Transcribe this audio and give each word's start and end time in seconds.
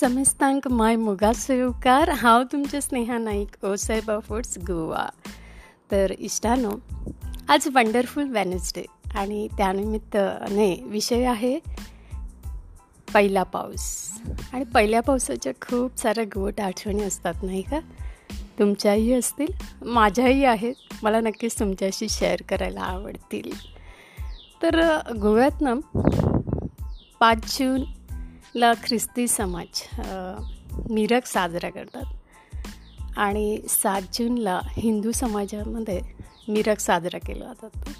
समस्तांक 0.00 0.68
माय 0.68 0.96
मुगा 0.96 1.32
येवकार 1.48 2.08
हांव 2.08 2.42
तुमचे 2.52 2.80
स्नेहा 2.80 3.18
नाईक 3.18 3.64
ओ 3.64 3.74
सायबा 3.74 4.18
फुड्स 4.18 4.58
गोवा. 4.58 5.08
तर 5.90 6.10
इष्टानो 6.18 6.70
आज 7.48 7.68
वंडरफुल 7.74 8.28
वेनसडे 8.28 8.84
आणि 9.14 9.48
त्यानिमित्ताने 9.48 10.82
विषय 10.82 11.24
आहे 11.24 11.58
पहिला 13.14 13.42
पाऊस. 13.42 14.10
आणि 14.52 14.64
पहिल्या 14.64 15.00
पावसाच्या 15.00 15.52
खूप 15.52 15.98
साऱ्या 15.98 16.24
गोट 16.24 16.60
आठवणी 16.60 17.02
असतात 17.02 17.34
नाही 17.42 17.62
का? 17.62 17.80
तुमच्याही 18.58 19.12
असतील 19.12 19.52
माझ्याही 19.86 20.44
आहेत. 20.44 20.74
मला 21.02 21.20
नक्कीच 21.20 21.58
तुमच्याशी 21.58 22.08
शेअर 22.08 22.42
करायला 22.48 22.80
आवडतील. 22.80 23.52
तर 24.62 24.98
गोव्यात 25.22 25.60
ना 25.60 25.74
पाच 27.20 27.58
जून 27.58 27.95
ला 28.54 28.72
ख्रिस्ती 28.84 29.28
समाज 29.28 29.82
मिरक 30.90 31.26
साजरा 31.26 31.70
करतात. 31.70 32.04
आणि 33.16 33.60
सात 33.68 34.02
जूनला 34.12 34.60
हिंदू 34.68 35.12
समाजामध्ये 35.12 36.00
मिरक 36.48 36.78
साजरा 36.78 37.18
केला 37.18 37.52
जातो. 37.62 37.90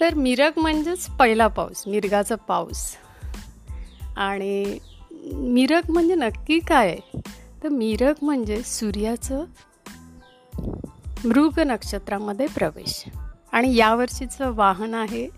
तर 0.00 0.14
मिरक 0.14 0.58
म्हणजेच 0.58 1.06
पहिला 1.06 1.46
पाऊस 1.46 1.86
मिरगाचा 1.86 2.34
पाऊस. 2.34 2.96
आणि 4.16 4.78
मिरक 5.32 5.90
म्हणजे 5.90 6.14
नक्की 6.14 6.58
काय 6.58 6.96
तर 7.62 7.68
मिरक 7.68 8.24
म्हणजे 8.24 8.62
सूर्याचं 8.62 9.44
मृग 11.24 11.60
नक्षत्रामध्ये 11.60 12.46
प्रवेश. 12.46 13.04
आणि 13.52 13.76
यावर्षीचं 13.76 14.52
वाहन 14.54 14.94
आहे 14.94 15.28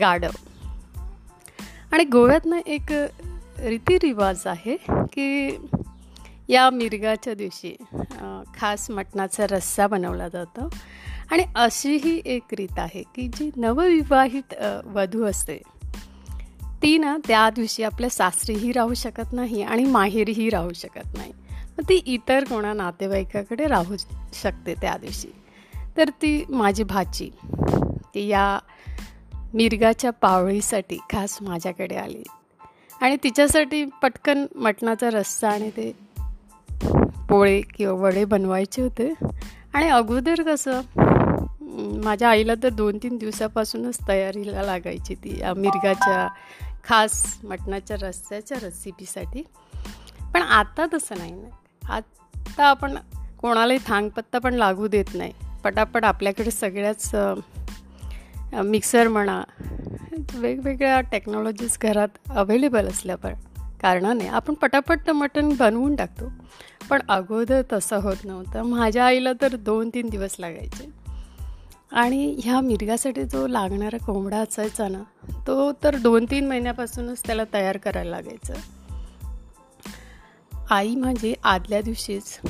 गाडव 0.00 0.30
आणि 1.92 2.04
गोव्यातनं 2.04 2.58
एक 2.66 2.92
रीतिरिवाज 3.58 4.46
आहे 4.46 4.76
की 4.90 5.56
या 6.48 6.68
मिरगाच्या 6.70 7.34
दिवशी 7.34 7.76
खास 8.54 8.90
मटणाचा 8.90 9.46
रस्सा 9.46 9.86
बनवला 9.86 10.28
जातो. 10.28 10.68
आणि 11.30 11.44
अशी 11.54 11.96
ही 11.96 12.20
एक 12.24 12.42
रीत 12.52 12.78
आहे 12.78 13.02
की 13.16 13.28
जी 13.28 13.50
नवविवाहित 13.56 14.54
वधू 14.86 15.24
असते 15.24 15.58
ती 16.82 16.96
ना 16.98 17.16
त्या 17.28 17.48
दिवशी 17.50 17.82
आपल्या 17.82 18.10
सासरीही 18.10 18.72
राहू 18.72 18.94
शकत 18.94 19.32
नाही 19.32 19.62
आणि 19.62 19.84
माहेरीही 19.84 20.48
राहू 20.50 20.72
शकत 20.72 21.16
नाही. 21.16 21.32
मग 21.78 21.84
ती 21.88 21.94
इतर 22.06 22.44
कोणा 22.44 22.72
नातेवाईकाकडे 22.72 23.66
राहू 23.66 23.96
शकते 24.42 24.74
त्या 24.74 24.96
दिवशी. 24.96 25.32
तर 25.96 26.08
ती 26.22 26.44
माझी 26.48 26.84
भाची 26.84 27.30
ती 28.14 28.26
या 28.28 28.58
मिरगाच्या 29.54 30.10
पावळीसाठी 30.10 30.98
खास 31.12 31.38
माझ्याकडे 31.42 31.96
आली. 31.96 32.22
आणि 33.00 33.16
तिच्यासाठी 33.16 33.84
पटकन 34.02 34.46
मटणाचा 34.56 35.10
रस्सा 35.10 35.48
आणि 35.50 35.70
ते 35.70 35.92
पोळे 37.28 37.60
किंवा 37.60 37.94
वडे 38.02 38.24
बनवायचे 38.24 38.82
होते. 38.82 39.12
आणि 39.74 39.88
अगोदर 39.88 40.42
कसं 40.42 40.80
माझ्या 42.04 42.28
आईला 42.30 42.54
तर 42.62 42.68
दोन 42.68 42.98
तीन 43.02 43.16
दिवसापासूनच 43.16 43.98
तयारीला 44.08 44.62
लागायची 44.62 45.14
ती 45.14 45.40
मिरगाच्या 45.56 46.28
खास 46.84 47.38
मटणाच्या 47.44 47.96
रस्स्याच्या 48.02 48.58
रेसिपीसाठी 48.62 49.42
पण 50.34 50.42
आता 50.42 50.86
तसं 50.94 51.18
नाही 51.18 51.32
ना. 51.32 51.94
आत्ता 51.94 52.64
आपण 52.64 52.94
कोणालाही 53.38 53.78
थांगपत्ता 53.86 54.38
पण 54.38 54.54
लागू 54.54 54.86
देत 54.86 55.14
नाही. 55.14 55.32
पटापट 55.64 56.04
आपल्याकडे 56.04 56.50
सगळ्याच 56.50 57.10
मिक्सर 58.54 59.08
म्हणा 59.08 59.42
वेगवेगळ्या 60.34 61.00
टेक्नॉलॉजीज 61.00 61.78
घरात 61.82 62.08
अवेलेबल 62.30 62.88
असल्या 62.88 63.16
पण 63.16 63.34
कारणाने 63.82 64.28
आपण 64.28 64.54
पटापट 64.54 65.10
मटण 65.10 65.52
बनवून 65.58 65.96
टाकतो. 65.96 66.32
पण 66.90 67.02
अगोदर 67.08 67.62
तसं 67.72 67.96
होत 67.96 68.16
नव्हतं. 68.24 68.62
माझ्या 68.62 69.04
आईला 69.04 69.32
तर 69.42 69.56
दोन 69.56 69.90
तीन 69.94 70.08
दिवस 70.08 70.36
लागायचे. 70.38 70.90
आणि 71.92 72.40
ह्या 72.44 72.60
मिरगासाठी 72.60 73.24
जो 73.24 73.46
लागणारा 73.46 73.96
कोंबडा 73.96 74.36
असायचा 74.36 74.88
ना 74.88 75.02
तो 75.46 75.72
तर 75.72 75.96
दोन 75.96 76.24
तीन 76.24 76.48
महिन्यापासूनच 76.48 77.22
त्याला 77.26 77.42
तयार 77.52 77.76
करायला 77.76 78.10
लागायचं. 78.10 78.54
आई 80.70 80.94
माझी 80.94 81.34
आदल्या 81.44 81.80
दिवशीच 81.80 82.40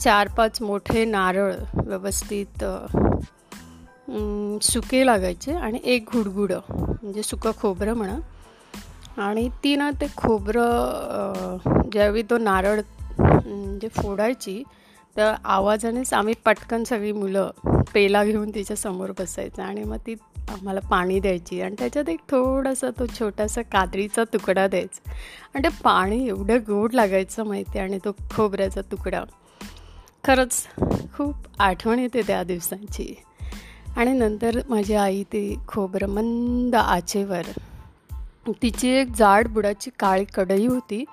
चार 0.00 0.28
पाच 0.28 0.62
मोठे 0.62 1.04
नारळ 1.04 1.54
व्यवस्थित 1.74 2.64
सुके 4.62 5.06
लागायचे 5.06 5.52
आणि 5.52 5.78
एक 5.84 6.10
घुडगुडं 6.12 6.60
म्हणजे 6.70 7.22
सुकं 7.22 7.50
खोबरं 7.58 7.94
म्हणा. 7.94 8.16
आणि 9.16 9.48
ती 9.64 9.76
ना 9.76 9.90
ते 9.90 10.06
खोबरं 10.16 11.56
ज्यावेळी 11.92 12.22
तो 12.22 12.38
नारळ 12.38 12.80
म्हणजे 13.18 13.88
फोडायची 13.88 14.62
त्या 15.16 15.34
आवाजानेच 15.44 16.12
आम्ही 16.12 16.34
पटकन 16.44 16.84
सगळी 16.84 17.12
मुलं 17.12 17.50
पेला 17.94 18.24
घेऊन 18.24 18.50
तिच्यासमोर 18.50 19.10
बसायचं 19.18 19.62
आणि 19.62 19.84
मग 19.84 19.96
ती 19.96 20.14
आम्हाला 20.48 20.80
पाणी 20.80 21.20
द्यायची 21.20 21.60
आणि 21.60 21.74
त्याच्यात 21.78 22.08
एक 22.08 22.20
थोडासा 22.28 22.90
तो 22.90 23.06
छोटासा 23.06 23.62
कादरीचा 23.62 24.24
तुकडा 24.24 24.66
द्यायचा. 24.66 25.10
आणि 25.54 25.62
ते 25.64 25.68
पाणी 25.84 26.26
एवढं 26.28 26.58
गोड 26.58 26.94
लागायचं 26.94 27.44
माहिती 27.44 27.78
आणि 27.78 27.98
तो 28.04 28.12
खोबऱ्याचा 28.36 28.80
तुकडा. 28.80 29.24
खरंच 30.24 30.66
खूप 31.16 31.34
आठवण 31.58 31.98
येते 31.98 32.22
त्या 32.22 32.42
दिवसांची. 32.42 33.14
आणि 33.96 34.12
नंतर 34.12 34.60
माझी 34.68 34.94
आई 34.94 35.22
ती 35.32 35.56
खोबरं 35.68 36.08
मंद 36.14 36.74
आचेवर. 36.74 37.46
तिची 38.62 38.88
एक 38.88 39.12
जाड 39.16 39.48
बुडाची 39.48 39.90
काळी 39.98 40.24
कढई 40.34 40.66
होती 40.66 41.04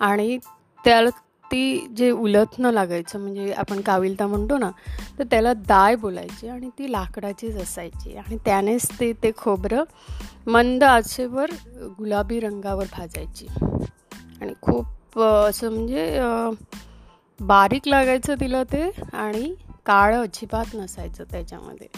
आणि 0.00 0.38
त्याला 0.84 1.10
ती 1.50 1.86
जे 1.96 2.10
उलथणं 2.10 2.72
लागायचं 2.72 3.20
म्हणजे 3.20 3.52
आपण 3.52 3.80
काविलता 3.80 4.26
म्हणतो 4.26 4.56
ना 4.58 4.70
तर 5.18 5.24
त्याला 5.30 5.52
दाय 5.68 5.96
बोलायची 5.96 6.48
आणि 6.48 6.68
ती 6.78 6.90
लाकडाचीच 6.92 7.56
असायची. 7.56 8.16
आणि 8.16 8.36
त्यानेच 8.44 8.88
ते 9.00 9.12
ते 9.22 9.30
खोबरं 9.36 9.84
मंद 10.46 10.84
आचेवर 10.84 11.50
गुलाबी 11.98 12.40
रंगावर 12.40 12.84
भाजायची. 12.92 13.46
आणि 14.40 14.52
खूप 14.62 15.18
असं 15.20 15.72
म्हणजे 15.72 16.20
बारीक 17.40 17.88
लागायचं 17.88 18.34
तिला 18.40 18.62
ते 18.62 18.90
आणि 19.12 19.54
काळं 19.86 20.22
अजिबात 20.22 20.74
नसायचं 20.74 21.24
त्याच्यामध्ये. 21.32 21.88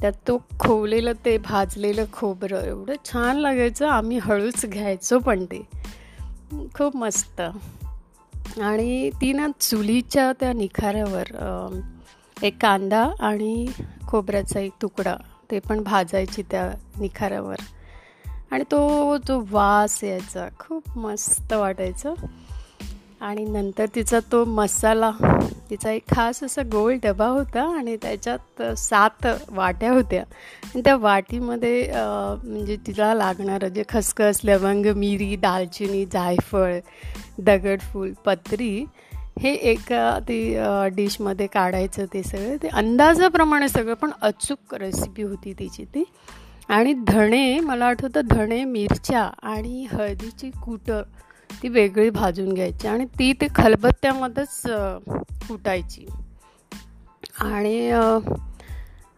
त्यात 0.00 0.12
तो 0.28 0.38
खोवलेलं 0.60 1.12
ते 1.24 1.38
भाजलेलं 1.38 2.04
खोबरं 2.12 2.62
एवढं 2.62 2.94
छान 3.04 3.36
लागायचं. 3.36 3.88
आम्ही 3.88 4.18
हळूच 4.18 4.66
घ्यायचो 4.66 5.18
पण 5.18 5.44
ते. 5.44 5.62
खूप 6.74 6.96
मस्त. 6.96 7.40
आणि 8.60 9.10
ती 9.10 9.32
ना 9.32 9.48
चुलीच्या 9.60 10.32
त्या 10.40 10.52
निखाऱ्यावर 10.52 11.24
एक 12.42 12.54
कांदा 12.62 13.08
आणि 13.20 13.66
खोबऱ्याचा 14.08 14.60
एक 14.60 14.72
तुकडा 14.82 15.16
ते 15.50 15.58
पण 15.58 15.82
भाजायची 15.82 16.42
त्या 16.42 16.70
निखाऱ्यावर. 17.00 17.56
आणि 18.50 18.64
तो 18.64 19.16
जो 19.16 19.44
वास 19.50 20.04
यायचा. 20.04 20.48
खूप 20.58 20.98
मस्त 20.98 21.52
वाटायचं. 21.52 22.14
आणि 23.20 23.44
नंतर 23.44 23.86
तिचा 23.94 24.18
तो 24.32 24.44
मसाला 24.44 25.10
तिचा 25.70 25.90
एक 25.90 26.02
खास 26.14 26.42
असा 26.44 26.62
गोल 26.62 26.96
डबा 27.02 27.26
होता 27.26 27.62
आणि 27.78 27.96
त्याच्यात 28.02 28.62
सात 28.78 29.26
वाट्या 29.50 29.92
होत्या. 29.92 30.20
आणि 30.64 30.82
त्या 30.84 30.96
वाटीमध्ये 30.96 31.90
म्हणजे 31.94 32.76
तिला 32.86 33.12
लागणारं 33.14 33.68
जे 33.68 33.82
खसखस 33.88 34.40
लवंग 34.44 34.86
मिरी 34.86 35.36
दालचिनी 35.36 36.04
जायफळ 36.04 36.74
दगडफूल 37.38 38.12
पत्री 38.24 38.84
हे 39.38 39.52
एका 39.52 40.18
ती 40.28 40.56
डिशमध्ये 40.94 41.46
काढायचं 41.46 42.04
ते 42.14 42.22
सगळं. 42.22 42.56
ते 42.62 42.68
अंदाजाप्रमाणे 42.68 43.68
सगळं 43.68 43.94
पण 43.94 44.10
अचूक 44.22 44.74
रेसिपी 44.74 45.22
होती 45.22 45.52
तिची 45.52 45.84
ती. 45.84 46.04
आणि 46.68 46.92
धणे 47.08 47.58
मला 47.60 47.86
आठवतं 47.86 48.20
धणे 48.30 48.64
मिरच्या 48.64 49.30
आणि 49.42 49.86
हळदीची 49.92 50.50
कुटं 50.64 51.02
ती 51.62 51.68
वेगळी 51.68 52.10
भाजून 52.10 52.52
घ्यायची 52.52 52.88
आणि 52.88 53.04
ती 53.04 53.32
ते 53.32 53.46
खलबत्त्यामध्येच 53.54 54.62
फुटायची. 55.42 56.06
आणि 57.40 57.90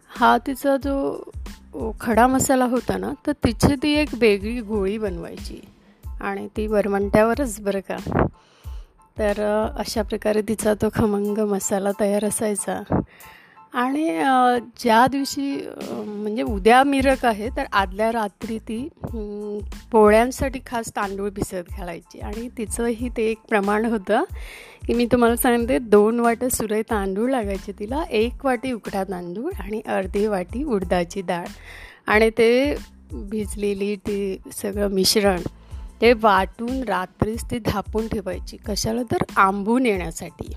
हा 0.09 0.37
तिचा 0.47 0.77
जो 0.77 1.23
खडा 2.01 2.27
मसाला 2.27 2.65
होता 2.65 2.97
ना 2.97 3.11
तर 3.27 3.31
तिची 3.31 3.75
ती 3.83 3.93
एक 3.93 4.09
वेगळी 4.13 4.61
गोळी 4.61 4.97
बनवायची. 4.97 5.61
आणि 6.21 6.47
ती 6.57 6.67
वरमंट्यावरच 6.67 7.61
बरं 7.61 7.79
का. 7.79 8.25
तर 9.17 9.67
अशा 9.77 10.01
प्रकारे 10.01 10.41
तिचा 10.41 10.73
तो 10.73 10.89
खमंग 10.95 11.37
मसाला 11.37 11.89
तयार 11.99 12.25
असायचा. 12.25 12.81
आणि 13.73 14.07
ज्या 14.79 15.05
दिवशी 15.11 15.51
म्हणजे 15.81 16.43
उद्या 16.43 16.83
मिरक 16.83 17.25
आहे 17.25 17.49
तर 17.57 17.65
आदल्या 17.71 18.11
रात्री 18.11 18.57
ती 18.67 18.87
पोळ्यांसाठी 19.91 20.59
खास 20.65 20.89
तांदूळ 20.95 21.29
भिजत 21.29 21.69
घालायची. 21.77 22.19
आणि 22.19 22.47
तिचंही 22.57 23.09
ते 23.17 23.29
एक 23.31 23.37
प्रमाण 23.49 23.85
होतं 23.85 24.23
की 24.87 24.93
मी 24.93 25.05
तुम्हाला 25.11 25.35
सांगते 25.35 25.77
दोन 25.79 26.19
वाटं 26.19 26.49
सुरय 26.49 26.81
तांदूळ 26.89 27.29
लागायचे 27.31 27.71
तिला 27.79 28.03
एक 28.09 28.45
वाटी 28.45 28.71
उकडा 28.71 29.03
तांदूळ 29.09 29.51
आणि 29.61 29.81
अर्धी 29.87 30.25
वाटी 30.27 30.63
उडदाची 30.63 31.21
डाळ. 31.27 31.45
आणि 32.07 32.29
ते 32.37 32.75
भिजलेली 33.29 33.95
ती 34.07 34.37
सगळं 34.61 34.89
मिश्रण 34.93 35.41
ते 36.01 36.11
वाटून 36.21 36.83
रात्रीच 36.83 37.43
ती 37.51 37.57
धापून 37.65 38.07
ठेवायची. 38.07 38.57
कशाला 38.67 39.01
तर 39.11 39.23
आंबून 39.37 39.85
येण्यासाठी. 39.85 40.53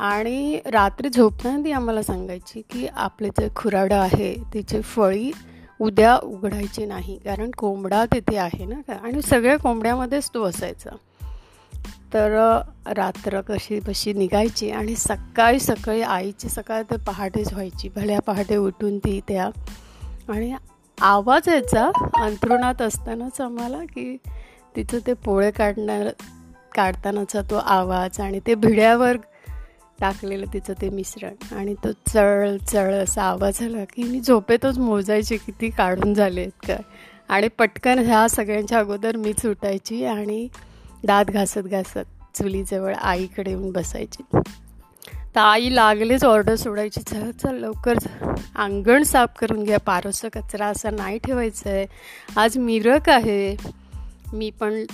आणि 0.00 0.60
रात्री 0.66 1.08
झोपताना 1.08 1.64
ती 1.64 1.72
आम्हाला 1.72 2.02
सांगायची 2.02 2.60
की 2.60 2.86
आपले 2.86 3.28
जे 3.28 3.48
खुराडं 3.56 3.96
आहे 3.96 4.34
तिचे 4.54 4.80
फळी 4.80 5.32
उद्या 5.80 6.16
उघडायची 6.16 6.84
नाही. 6.86 7.18
कारण 7.18 7.50
कोंबडा 7.50 8.04
तिथे 8.04 8.36
आहे 8.36 8.64
ना. 8.64 8.80
का 8.80 8.92
आणि 8.92 9.22
सगळ्या 9.22 9.58
कोंबड्यामध्येच 9.58 10.30
तो 10.34 10.44
असायचा. 10.44 10.90
तर 12.14 12.60
रात्र 12.86 13.40
कशी 13.40 13.80
बशी 13.80 14.12
निघायची 14.12 14.70
आणि 14.70 14.94
सकाळी 14.96 15.60
सकाळी 15.60 16.02
आईची 16.02 16.48
सकाळ 16.48 16.82
तर 16.90 16.96
पहाटेच 16.96 17.52
व्हायची. 17.52 17.88
भल्या 17.88 18.20
पहाटे 18.20 18.56
उठून 18.56 18.98
ती 18.98 19.20
त्या. 19.28 19.50
आणि 20.28 20.54
आवाज 21.00 21.48
यायचा 21.48 21.90
अंथरुणात 22.16 22.82
असतानाच 22.82 23.40
आम्हाला 23.40 23.78
की 23.78 24.16
तिचं 24.76 24.98
ते 25.06 25.12
पोळे 25.14 25.50
काढणार 25.50 26.08
काढतानाचा 26.74 27.40
तो 27.42 27.56
आवाज 27.56 28.20
आणि 28.20 28.40
ते 28.46 28.54
भिड्यावर 28.54 29.16
टाकलेलं 30.00 30.46
तिचं 30.52 30.72
ते 30.80 30.88
मिश्रण. 30.90 31.54
आणि 31.54 31.74
तो 31.74 31.92
चळ 32.08 32.56
चळ 32.56 32.94
असा 32.94 33.22
आवाज 33.22 33.62
आला 33.62 33.84
की 33.84 34.02
मी 34.02 34.20
झोपेतच 34.20 34.78
मोजायचे 34.78 35.36
किती 35.36 35.70
काढून 35.70 36.14
झाले 36.14 36.40
आहेत 36.40 36.66
काय. 36.66 36.78
आणि 37.28 37.48
पटकन 37.48 37.98
ह्या 37.98 38.28
सगळ्यांच्या 38.28 38.78
अगोदर 38.78 39.16
मीच 39.16 39.46
उठायची 39.46 40.04
आणि 40.04 40.48
दात 41.04 41.24
घासत 41.24 41.66
घासत 41.66 42.36
चुलीजवळ 42.36 42.94
आईकडे 42.94 43.50
येऊन 43.50 43.70
बसायची. 43.72 44.22
तर 45.34 45.40
आई 45.40 45.74
लागलेच 45.74 46.24
ऑर्डर 46.24 46.54
सोडायची. 46.54 47.00
चल 47.00 47.30
चल 47.30 47.54
लवकर 47.54 47.94
अंगण 48.56 49.02
साफ 49.02 49.28
करून 49.38 49.64
घ्या. 49.64 49.78
पारोसं 49.78 50.28
कचरा 50.28 50.66
असा 50.66 50.90
नाही 50.90 51.18
ठेवायचं 51.18 51.70
आहे 51.70 51.86
आज 52.36 52.58
मिरक 52.58 53.08
आहे. 53.08 53.56
मी 54.32 54.50
पण 54.50 54.84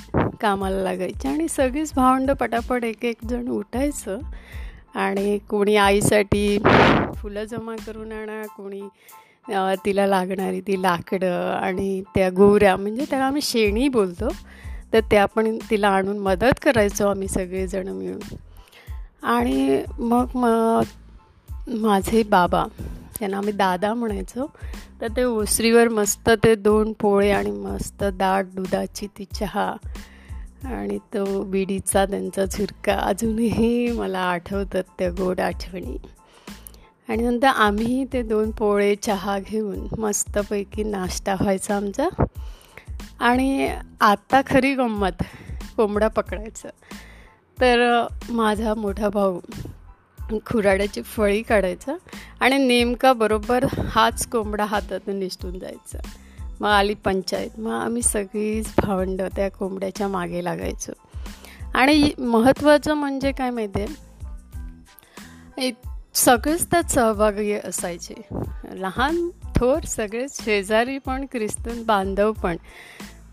कामाला 0.41 0.83
लागायची. 0.83 1.29
आणि 1.29 1.49
सगळीच 1.49 1.93
भावंड 1.95 2.31
पटापट 2.31 2.85
एक 2.85 3.05
एक 3.05 3.25
जण 3.29 3.49
उठायचं. 3.49 4.19
आणि 4.97 5.39
कोणी 5.39 5.77
आईसाठी 5.77 6.59
फुलं 7.17 7.45
जमा 7.45 7.75
करून 7.87 8.13
आणा 8.13 8.43
कोणी 8.57 8.83
तिला 9.85 10.07
लागणारी 10.07 10.61
ती 10.61 10.81
लाकडं 10.83 11.53
आणि 11.53 12.03
त्या 12.15 12.31
गोऱ्या 12.31 12.77
म्हणजे 12.77 13.05
त्याला 13.11 13.25
आम्ही 13.25 13.43
शेणी 13.43 13.89
बोलतो. 13.89 14.29
तर 14.93 15.01
त्या 15.11 15.25
पण 15.27 15.57
तिला 15.71 15.89
आणून 15.89 16.19
मदत 16.19 16.61
करायचो 16.63 17.09
आम्ही 17.09 17.29
सगळेजणं 17.29 17.93
मिळून. 17.93 18.37
आणि 19.23 19.83
मग 19.99 20.27
मग 20.35 20.83
माझे 21.69 22.23
बाबा 22.23 22.65
त्यांना 23.19 23.37
आम्ही 23.37 23.53
दादा 23.53 23.93
म्हणायचो. 23.95 24.47
तर 25.01 25.09
ते 25.17 25.25
ओसरीवर 25.25 25.89
मस्त 25.89 26.31
ते 26.45 26.55
दोन 26.55 26.93
पोळे 26.93 27.31
आणि 27.31 27.51
मस्त 27.51 28.05
दाट 28.05 28.47
दुधाची 28.55 29.07
ती 29.19 29.25
चहा 29.25 29.73
आणि 30.75 30.99
तो 30.99 31.43
बिडीचा 31.43 32.07
त्यांचा 32.07 32.45
झुरका 32.45 32.95
अजूनही 32.95 33.93
मला 33.93 34.19
आठवतात 34.19 34.83
त्या 34.99 35.11
गोड 35.11 35.41
आठवणी. 35.41 35.97
आणि 37.09 37.23
नंतर 37.23 37.47
आम्ही 37.47 38.05
ते 38.13 38.23
दोन 38.23 38.51
पोळे 38.51 38.95
चहा 38.95 39.39
घेऊन 39.39 39.87
मस्तपैकी 39.99 40.85
नाश्ता 40.85 41.35
व्हायचा 41.35 41.77
आमचा. 41.77 42.09
आणि 43.21 43.73
आता 44.01 44.41
खरी 44.47 44.75
गंमत 44.75 45.23
कोंबडा 45.77 46.09
पकडायचं. 46.09 46.69
तर 47.61 48.07
माझा 48.31 48.75
मोठा 48.75 49.09
भाऊ 49.09 49.41
खुराड्याची 50.47 51.03
फळी 51.03 51.43
काढायचा 51.43 51.97
आणि 52.41 52.59
नेमका 52.59 53.13
बरोबर 53.13 53.65
हाच 53.91 54.27
कोंबडा 54.27 54.65
हातातून 54.65 55.17
निसटून 55.17 55.59
जायचा. 55.59 55.99
मग 56.61 56.69
आली 56.69 56.95
पंचायत. 56.95 57.61
मग 57.61 57.71
आम्ही 57.71 58.03
सगळीच 58.03 58.73
भावंडं 58.83 59.29
त्या 59.37 59.51
कोंबड्याच्या 59.51 60.09
मागे 60.09 60.45
लागायचो. 60.45 60.93
आणि 61.75 62.11
महत्त्वाचं 62.19 62.95
म्हणजे 62.95 63.33
काय 63.33 63.51
माहिती 63.51 63.81
आहे? 63.81 65.73
सगळेच 66.15 66.71
त्यात 66.71 66.83
सहभागी 66.83 67.53
असायचे. 67.53 68.15
लहान 68.73 69.29
थोर 69.57 69.81
सगळेच 69.81 70.45
शेजारी 70.45 70.99
पण 70.99 71.25
ख्रिस्तन 71.25 71.83
बांधव 71.83 72.33
पण. 72.33 72.57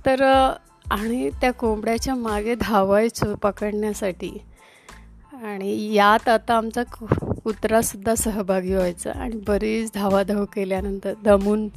तर 0.05 0.49
आणि 0.91 1.29
त्या 1.29 1.51
कोंबड्याच्या 1.51 2.15
मागे 2.15 2.55
धावायचो 2.55 3.35
पकडण्यासाठी. 3.35 4.41
आणि 5.33 5.93
यात 5.93 6.29
आता 6.29 6.53
आमचा 6.53 6.83
कुत्रासुद्धा 7.43 8.15
सहभागी 8.15 8.73
व्हायचा 8.73 9.11
आणि 9.11 9.35
बरीच 9.47 9.91
धावाधाव 9.95 10.45
केल्यानंतर 10.45 11.13
दमून 11.23 11.67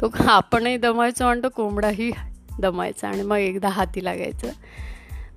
तो 0.00 0.10
आपणही 0.28 0.76
दमायचो 0.76 1.24
आणि 1.26 1.40
तो 1.42 1.48
कोंबडाही 1.48 2.10
दमायचा 2.60 3.08
आणि 3.08 3.22
मग 3.22 3.36
एकदा 3.36 3.68
हाती 3.68 4.04
लागायचं. 4.04 4.48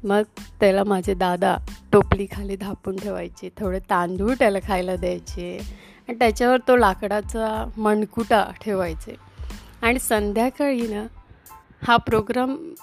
मग 0.04 0.22
त्याला 0.60 0.84
माझे 0.84 1.14
दादा 1.14 1.58
टोपली 1.92 2.28
खाली 2.32 2.56
धापून 2.56 2.96
ठेवायचे 2.96 3.50
थोडे 3.60 3.80
तांदूळ 3.80 4.34
त्याला 4.40 4.60
खायला 4.68 4.96
द्यायचे 4.96 5.60
आणि 6.08 6.20
त्याच्यावर 6.20 6.58
तो 6.68 6.76
लाकडाचा 6.76 7.70
मणकुटा 7.78 8.52
ठेवायचे. 8.66 9.16
आणि 9.82 10.00
संध्याकाळी 10.00 10.82
ना 10.82 11.08
हा 11.88 11.98
प्रोग्राम 11.98 12.74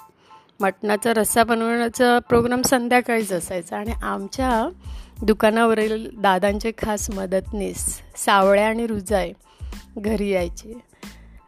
मटणाचा 0.59 1.13
रस्सा 1.13 1.43
बनवण्याचा 1.43 2.19
प्रोग्राम 2.19 2.61
संध्याकाळीच 2.61 3.31
असायचा 3.31 3.77
आणि 3.77 3.91
आमच्या 4.03 4.69
दुकानावरील 5.21 6.09
दादांचे 6.21 6.71
खास 6.77 7.09
मदतनीस 7.11 8.01
सावळ्या 8.15 8.67
आणि 8.67 8.87
रुजाय 8.87 9.31
घरी 9.97 10.29
यायचे. 10.29 10.73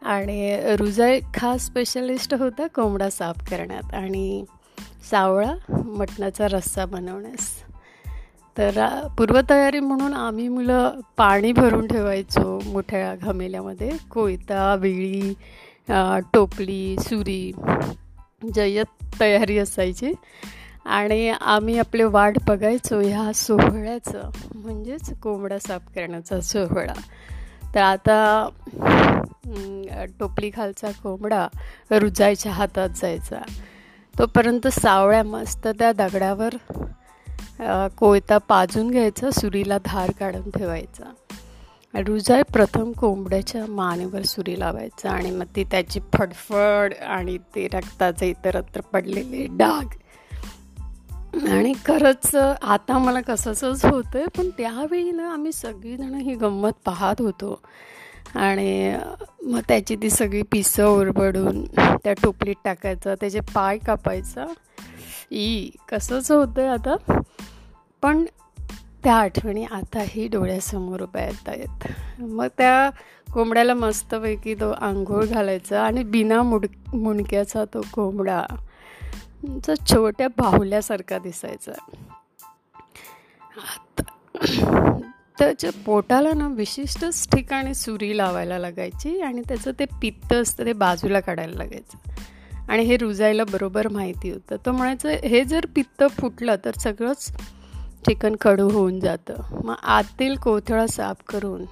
आणि 0.02 0.60
रुजाय 0.78 1.20
खास 1.34 1.66
स्पेशलिस्ट 1.66 2.34
होता 2.34 2.66
कोंबडा 2.66 3.10
साफ 3.10 3.50
करण्यात. 3.50 3.94
आणि 3.94 4.44
सावळा 5.10 5.52
मटणाचा 5.68 6.46
रस्सा 6.48 6.84
बनवण्यास. 6.84 7.62
तर 8.58 9.06
पूर्वतयारी 9.18 9.80
म्हणून 9.80 10.14
आम्ही 10.14 10.48
मुलं 10.48 11.00
पाणी 11.16 11.52
भरून 11.52 11.86
ठेवायचो 11.86 12.60
मोठ्या 12.66 13.14
घमेल्यामध्ये. 13.14 13.90
कोयता 14.10 14.74
विळी 14.74 15.34
टोपली 16.32 16.96
सुरी 16.98 17.52
जय्यत 18.54 19.04
तयारी 19.20 19.58
असायची. 19.58 20.12
आणि 20.88 21.28
आम्ही 21.30 21.78
आपले 21.78 22.04
वाट 22.04 22.38
बघायचो 22.46 23.00
ह्या 23.00 23.32
सोहळ्याचं 23.34 24.30
म्हणजेच 24.54 25.12
कोंबडा 25.22 25.58
साफ 25.58 25.82
करण्याचा 25.94 26.40
सोहळा. 26.40 26.94
तर 27.74 27.80
आता 27.80 28.48
टोपली 30.20 30.50
खालचा 30.56 30.90
कोंबडा 31.02 31.46
रुजायच्या 31.90 32.52
हातात 32.52 32.88
जायचा. 32.96 33.40
तोपर्यंत 34.14 34.66
सावळ्या 34.72 35.22
मस्त 35.22 35.68
त्या 35.68 35.92
दगडावर 35.92 36.56
कोयता 37.98 38.38
पाजून 38.38 38.90
घ्यायचा 38.90 39.30
सुरीला 39.30 39.78
धार 39.84 40.10
काढून 40.20 40.50
ठेवायचा. 40.50 41.12
रुजाय 42.06 42.42
प्रथम 42.52 42.90
कोंबड्याच्या 42.92 43.64
मानेवर 43.66 44.22
सुरी 44.22 44.58
लावायचा 44.60 45.10
आणि 45.10 45.30
मग 45.30 45.46
ती 45.56 45.64
त्याची 45.64 46.00
फडफड 46.14 46.94
आणि 46.94 47.36
ते 47.54 47.66
रक्ताचे 47.72 48.28
इतरत्र 48.30 48.80
पडलेले 48.92 49.46
डाग 49.50 49.96
आणि 51.46 51.72
खरंच 51.86 52.34
आता 52.62 52.98
मला 52.98 53.20
कसंच 53.20 53.62
होतं 53.64 54.18
आहे 54.18 54.26
पण 54.36 54.48
त्यावेळी 54.50 55.10
ना 55.10 55.32
आम्ही 55.32 55.52
सगळीजणं 55.52 56.18
ही 56.18 56.34
गंमत 56.34 56.72
पाहत 56.84 57.20
होतो. 57.20 57.60
आणि 58.34 58.96
मग 59.44 59.60
त्याची 59.68 59.96
ती 59.96 60.10
सगळी 60.10 60.42
पिसं 60.42 60.86
ओरबडून 60.86 61.64
त्या 62.04 62.12
टोपलीत 62.12 62.54
टाकायचं 62.64 63.14
त्याचे 63.14 63.40
पाय 63.40 63.78
कापायचा. 63.78 64.46
ई 65.30 65.70
कसंच 65.88 66.30
होतं 66.30 66.60
आहे 66.60 66.70
आता. 66.70 66.96
पण 68.02 68.24
त्या 69.04 69.14
आठवणी 69.14 69.64
आताही 69.64 70.28
डोळ्यासमोर 70.28 71.02
उभ्या 71.02 71.24
येत 71.24 71.48
आहेत 71.48 72.22
मग 72.22 72.46
त्या 72.58 72.90
कोंबड्याला 73.32 73.74
मस्तपैकी 73.74 74.54
तो 74.54 74.70
आंघोळ 74.70 75.24
घालायचा 75.24 75.82
आणि 75.82 76.02
बिना 76.04 76.42
मुड 76.42 76.66
मुणक्याचा 76.94 77.64
तो 77.64 77.80
कोंबडा 77.92 78.44
जो 79.46 79.74
छोट्या 79.74 80.28
बाहुल्यासारखा 80.28 81.18
दिसायचा. 81.18 81.72
त्याच्या 85.38 85.70
पोटाला 85.86 86.32
ना 86.32 86.48
विशिष्टच 86.48 87.28
ठिकाणी 87.28 87.74
सुरी 87.74 88.16
लावायला 88.16 88.58
लागायची 88.58 89.20
आणि 89.20 89.42
त्याचं 89.48 89.70
ते 89.78 89.84
पित्त 89.84 90.32
असतं 90.32 90.64
ते 90.64 90.72
बाजूला 90.72 91.20
काढायला 91.20 91.56
लागायचं. 91.56 92.10
आणि 92.68 92.82
हे 92.82 92.96
रुजायला 92.96 93.44
बरोबर 93.44 93.88
माहिती 93.88 94.30
होतं. 94.30 94.56
तर 94.66 94.70
म्हणायचं 94.70 95.08
हे 95.08 95.44
जर 95.44 95.66
पित्त 95.74 96.04
फुटलं 96.20 96.54
तर 96.64 96.70
सगळंच 96.80 97.32
चिकन 98.06 98.36
कडू 98.40 98.70
होऊन 98.70 99.00
जातं. 99.00 99.34
मग 99.64 99.74
आतील 99.82 100.36
कोथळा 100.36 100.86
साफ 100.86 101.16
करून 101.28 101.64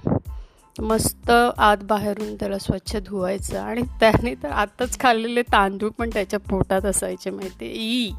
मस्त 0.79 1.29
आत 1.57 1.77
बाहेरून 1.83 2.35
त्याला 2.35 2.57
स्वच्छ 2.57 2.95
धुवायचं. 2.95 3.59
आणि 3.59 3.81
त्याने 3.81 4.35
तर 4.35 4.49
आत्ताच 4.49 4.99
खाल्लेले 4.99 5.41
तांदूळ 5.41 5.89
पण 5.89 6.09
त्याच्या 6.13 6.39
पोटात 6.39 6.85
असायचे 6.85 7.29
माहिती 7.29 7.65
ई. 7.65 8.11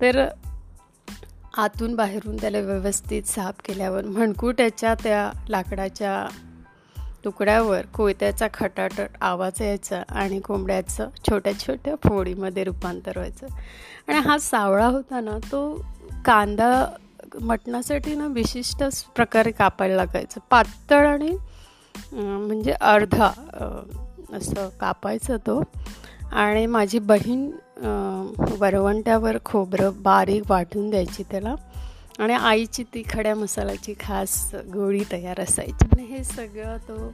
तर 0.00 0.28
आतून 1.56 1.94
बाहेरून 1.94 2.36
त्याला 2.36 2.58
व्यवस्थित 2.58 3.22
साफ 3.22 3.54
केल्यावर 3.64 4.04
म्हणकू 4.04 4.52
त्याच्या 4.52 4.94
त्या 4.94 5.30
लाकडाच्या 5.48 6.28
तुकड्यावर 7.24 7.86
कोयत्याचा 7.86 8.46
खटाटट 8.54 9.08
आवाज 9.20 9.62
यायचा 9.62 10.02
आणि 10.08 10.40
कोंबड्याचं 10.40 11.08
छोट्या 11.30 11.58
छोट्या 11.58 11.94
फोडीमध्ये 12.08 12.64
रूपांतर 12.64 13.12
व्हायचं. 13.16 13.46
आणि 14.08 14.18
हा 14.18 14.38
सावळा 14.38 14.86
होता 14.86 15.20
ना 15.20 15.38
तो 15.38 15.86
कांदा 16.24 16.86
मटणासाठी 17.40 18.14
ना 18.14 18.26
विशिष्ट 18.26 18.84
प्रकारे 19.16 19.50
कापायला 19.50 19.96
लागायचं. 19.96 20.40
पातळ 20.50 21.06
आणि 21.06 21.36
म्हणजे 22.12 22.72
अर्धा 22.72 23.30
असं 24.32 24.68
कापायचं 24.80 25.36
तो. 25.36 25.62
आणि 26.32 26.66
माझी 26.66 26.98
बहीण 26.98 27.50
वरवंट्यावर 28.58 29.36
खोबरं 29.44 29.90
बारीक 30.02 30.50
वाटून 30.50 30.90
द्यायची 30.90 31.22
त्याला. 31.30 31.54
आणि 32.18 32.34
आईची 32.34 32.82
ती 32.94 33.02
खड्या 33.10 33.34
मसाल्याची 33.34 33.94
खास 34.00 34.54
गोळी 34.72 35.02
तयार 35.12 35.40
असायची. 35.40 35.84
आणि 35.92 36.04
हे 36.04 36.22
सगळं 36.24 36.76
तो 36.88 37.12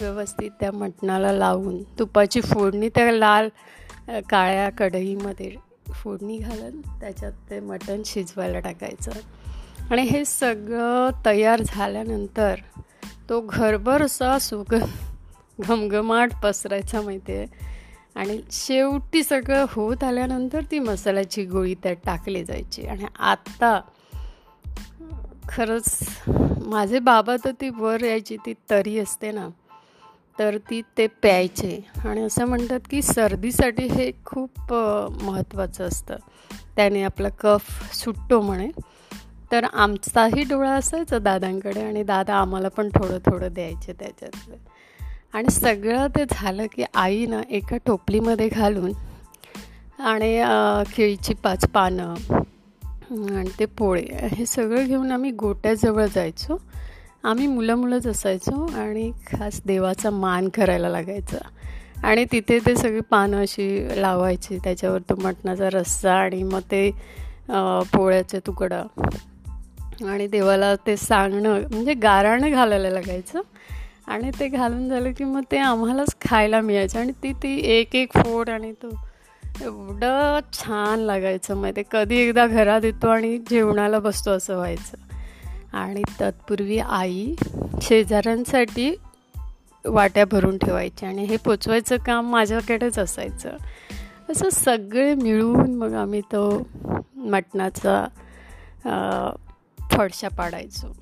व्यवस्थित 0.00 0.50
त्या 0.60 0.70
मटणाला 0.72 1.32
लावून 1.32 1.82
तुपाची 1.98 2.40
फोडणी 2.40 2.88
त्या 2.88 3.12
लाल 3.12 3.48
काळ्या 4.30 4.68
कढईमध्ये 4.70 5.54
फोडणी 5.92 6.38
घालून 6.38 6.80
त्याच्यात 7.00 7.32
ते 7.50 7.60
मटण 7.60 8.02
शिजवायला 8.04 8.60
टाकायचं. 8.60 9.10
आणि 9.90 10.02
हे 10.02 10.24
सगळं 10.24 11.10
तयार 11.26 11.62
झाल्यानंतर 11.66 12.54
तो 13.30 13.40
घरभर 13.40 14.02
असा 14.02 14.38
सुग 14.38 14.74
घमघमाट 15.60 16.32
पसरायचा 16.42 17.00
माहिती 17.00 17.32
आहे 17.32 17.46
आणि 18.14 18.40
शेवटी 18.52 19.22
सगळं 19.22 19.64
होत 19.70 20.04
आल्यानंतर 20.04 20.60
ती 20.70 20.78
मसाल्याची 20.78 21.44
गोळी 21.44 21.74
त्यात 21.74 21.96
टाकली 22.04 22.44
जायची. 22.44 22.86
आणि 22.86 23.04
आत्ता 23.18 23.80
खरंच 25.48 25.98
माझे 26.66 26.98
बाबा 26.98 27.36
तर 27.44 27.50
ती 27.60 27.68
वर 27.68 28.04
यायची 28.04 28.36
ती 28.36 28.54
तरी 28.70 28.98
असते 28.98 29.30
ना 29.32 29.48
तर 30.38 30.56
ती 30.70 30.82
ते 30.98 31.06
प्यायचे. 31.06 31.80
आणि 32.04 32.20
असं 32.20 32.44
म्हणतात 32.44 32.80
की 32.90 33.02
सर्दीसाठी 33.02 33.86
हे 33.86 34.10
खूप 34.24 34.72
महत्त्वाचं 35.22 35.84
असतं. 35.84 36.16
त्याने 36.76 37.02
आपला 37.02 37.28
कफ 37.28 37.94
सुटतो 37.94 38.40
म्हणे. 38.40 38.70
तर 39.52 39.64
आमचाही 39.64 40.42
डोळा 40.42 40.70
असायचा 40.70 41.18
दादांकडे 41.18 41.80
आणि 41.80 42.02
दादा 42.02 42.34
आम्हाला 42.34 42.68
पण 42.68 42.88
थोडं 42.88 43.18
थोडं 43.18 43.52
द्यायचे 43.52 43.92
त्याच्यातलं. 43.92 44.56
आणि 45.32 45.50
सगळं 45.50 46.06
ते 46.06 46.24
झालं 46.30 46.66
की 46.74 46.84
आईनं 46.94 47.40
एका 47.50 47.76
टोपलीमध्ये 47.76 48.48
घालून 48.48 48.92
आणि 50.02 50.42
केळीची 50.96 51.34
पाच 51.34 51.66
पानं 51.68 52.14
आणि 53.36 53.48
ते 53.58 53.66
पोळे 53.78 54.04
हे 54.32 54.46
सगळं 54.46 54.86
घेऊन 54.86 55.10
आम्ही 55.12 55.30
गोट्याजवळ 55.30 56.06
जायचो. 56.14 56.60
आम्ही 57.24 57.46
मुलं 57.46 57.74
मुलंच 57.74 58.06
असायचो 58.06 58.66
आणि 58.80 59.10
खास 59.26 59.60
देवाचा 59.66 60.10
मान 60.10 60.48
करायला 60.48 60.88
लागायचा. 60.88 61.38
आणि 62.02 62.24
तिथे 62.32 62.58
ते 62.66 62.76
सगळी 62.76 63.00
पानं 63.00 63.40
अशी 63.40 64.00
लावायची 64.02 64.58
त्याच्यावर 64.64 65.00
तो 65.00 65.14
मटणाचा 65.22 65.68
रस्सा 65.70 66.14
आणि 66.14 66.42
मग 66.42 66.60
ते 66.60 66.90
पोळ्याचे 67.94 68.38
तुकडा. 68.46 68.82
आणि 70.08 70.26
देवाला 70.26 70.74
ते 70.86 70.96
सांगणं 70.96 71.60
म्हणजे 71.70 71.94
गाराणं 71.94 72.50
घालायला 72.50 72.90
लागायचं. 72.90 73.40
आणि 74.06 74.30
ते 74.40 74.48
घालून 74.48 74.88
झालं 74.88 75.12
की 75.12 75.24
मग 75.24 75.42
ते 75.50 75.58
आम्हालाच 75.58 76.16
खायला 76.28 76.60
मिळायचं. 76.60 76.98
आणि 76.98 77.12
ती 77.12 77.32
ती 77.32 77.60
एक 77.64 77.94
एक 77.94 78.12
फोड 78.12 78.48
आणि 78.48 78.72
तो 78.72 78.88
एवढं 79.62 80.38
छान 80.52 80.98
लागायचं. 80.98 81.54
मग 81.54 81.70
ते 81.76 81.82
कधी 81.92 82.16
एकदा 82.16 82.46
घरात 82.46 82.84
येतो 82.84 83.08
आणि 83.08 83.38
जेवणाला 83.50 83.98
बसतो 83.98 84.30
असं 84.30 84.56
व्हायचं. 84.56 84.96
आणि 85.72 86.02
तत्पूर्वी 86.20 86.78
आई 86.78 87.34
शेजाऱ्यांसाठी 87.82 88.94
वाट्या 89.84 90.24
भरून 90.24 90.58
ठेवायची 90.58 91.06
आणि 91.06 91.24
हे 91.24 91.36
पोचवायचं 91.36 91.96
काम 91.96 92.30
माझ्याकडेच 92.30 92.98
असायचं. 92.98 93.50
असं 94.30 94.48
सगळे 94.48 95.14
मिळून 95.14 95.74
मग 95.74 95.92
आम्ही 95.92 96.20
तो 96.20 96.66
मटणाचा 97.16 98.06
फडशा 100.00 100.28
पाडायचो. 100.28 100.96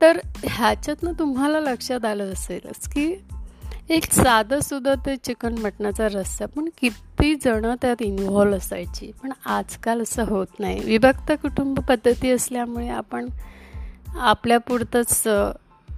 तर 0.00 0.18
ह्याच्यातनं 0.44 1.12
तुम्हाला 1.18 1.60
लक्षात 1.60 2.04
आलं 2.04 2.32
असेलच 2.32 2.88
की 2.88 3.16
एक 3.88 4.12
साधंसुद्धा 4.12 4.94
ते 4.94 5.16
चिकन 5.16 5.58
मटणाचा 5.58 6.08
रस्सा 6.08 6.46
पण 6.46 6.68
किती 6.80 7.34
जणं 7.34 7.74
त्यात 7.82 8.02
इन्व्हॉल्व 8.02 8.56
असायची. 8.56 9.12
पण 9.22 9.32
आजकाल 9.46 10.02
असं 10.02 10.24
होत 10.24 10.46
नाही. 10.58 10.80
विभक्त 10.84 11.32
कुटुंब 11.32 11.80
पद्धती 11.80 12.30
असल्यामुळे 12.30 12.88
आपण 12.88 13.28
आपल्यापुरतंच 14.08 15.28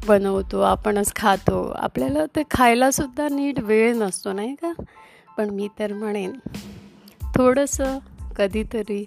बनवतो 0.09 0.61
आपणच 0.61 1.13
खातो. 1.17 1.73
आपल्याला 1.77 2.27
ते 2.37 2.43
खायलासुद्धा 2.51 3.29
नीट 3.29 3.61
वेळ 3.61 3.95
नसतो 3.95 4.33
नाही 4.33 4.55
का? 4.55 4.73
पण 5.39 5.51
मी 5.51 5.69
तर 5.79 5.93
म्हणेन 5.93 6.33
थोडंसं 7.37 7.99
कधीतरी 8.37 9.05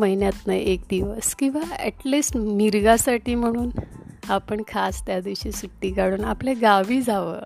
महिन्यातनं 0.00 0.54
एक 0.54 0.80
दिवस 0.90 1.34
किंवा 1.34 1.60
ॲटलिस्ट 1.78 2.36
मिरगासाठी 2.36 3.34
म्हणून 3.34 3.70
आपण 4.28 4.62
खास 4.68 5.02
त्या 5.06 5.20
दिवशी 5.20 5.52
सुट्टी 5.52 5.90
काढून 5.92 6.24
आपल्या 6.24 6.54
गावी 6.60 7.00
जावं. 7.02 7.38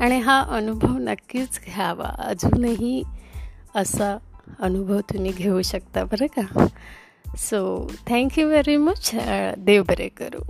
आणि 0.00 0.18
हा 0.20 0.40
अनुभव 0.50 0.96
नक्कीच 0.98 1.60
घ्यावा. 1.66 2.14
अजूनही 2.18 3.02
असा 3.74 4.16
अनुभव 4.60 5.00
तुम्ही 5.12 5.32
घेऊ 5.32 5.62
शकता 5.62 6.04
बरं 6.04 6.26
का? 6.38 6.66
So 7.38 7.60
thank you 8.08 8.48
very 8.48 8.76
much 8.76 9.10
देव 9.58 9.82
बरे 9.82 10.08
करू. 10.08 10.42